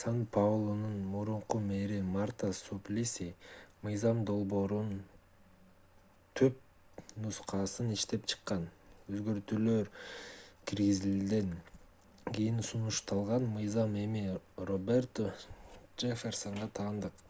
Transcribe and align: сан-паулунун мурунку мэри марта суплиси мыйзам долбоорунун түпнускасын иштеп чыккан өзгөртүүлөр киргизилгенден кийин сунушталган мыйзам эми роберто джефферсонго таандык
сан-паулунун 0.00 0.96
мурунку 1.12 1.56
мэри 1.68 2.00
марта 2.16 2.48
суплиси 2.64 3.28
мыйзам 3.86 4.18
долбоорунун 4.30 4.98
түпнускасын 6.42 7.94
иштеп 7.96 8.28
чыккан 8.34 8.68
өзгөртүүлөр 9.14 9.90
киргизилгенден 10.72 11.56
кийин 12.30 12.60
сунушталган 12.74 13.50
мыйзам 13.56 13.98
эми 14.04 14.26
роберто 14.72 15.32
джефферсонго 15.42 16.72
таандык 16.84 17.28